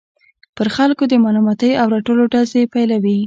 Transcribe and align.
پر 0.55 0.67
خلکو 0.75 1.03
د 1.07 1.13
ملامتۍ 1.23 1.71
او 1.81 1.85
رټلو 1.95 2.23
ډزې 2.33 2.61
پيلوي. 2.73 3.17